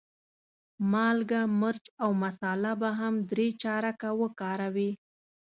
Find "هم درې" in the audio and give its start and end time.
2.99-3.47